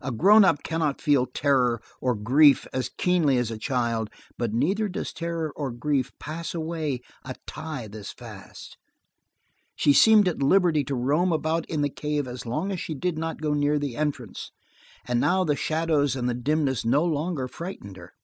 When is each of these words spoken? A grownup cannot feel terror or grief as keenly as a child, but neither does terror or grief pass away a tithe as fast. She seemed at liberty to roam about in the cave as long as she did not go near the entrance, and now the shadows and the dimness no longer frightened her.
A 0.00 0.10
grownup 0.10 0.62
cannot 0.62 0.98
feel 1.02 1.26
terror 1.26 1.82
or 2.00 2.14
grief 2.14 2.66
as 2.72 2.88
keenly 2.88 3.36
as 3.36 3.50
a 3.50 3.58
child, 3.58 4.08
but 4.38 4.54
neither 4.54 4.88
does 4.88 5.12
terror 5.12 5.52
or 5.54 5.70
grief 5.70 6.10
pass 6.18 6.54
away 6.54 7.02
a 7.22 7.34
tithe 7.46 7.94
as 7.94 8.10
fast. 8.10 8.78
She 9.76 9.92
seemed 9.92 10.26
at 10.26 10.42
liberty 10.42 10.84
to 10.84 10.94
roam 10.94 11.32
about 11.32 11.66
in 11.66 11.82
the 11.82 11.90
cave 11.90 12.26
as 12.26 12.46
long 12.46 12.72
as 12.72 12.80
she 12.80 12.94
did 12.94 13.18
not 13.18 13.42
go 13.42 13.52
near 13.52 13.78
the 13.78 13.94
entrance, 13.94 14.52
and 15.04 15.20
now 15.20 15.44
the 15.44 15.54
shadows 15.54 16.16
and 16.16 16.30
the 16.30 16.34
dimness 16.34 16.86
no 16.86 17.04
longer 17.04 17.46
frightened 17.46 17.98
her. 17.98 18.14